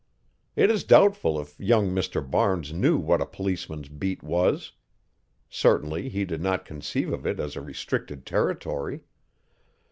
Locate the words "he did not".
6.09-6.65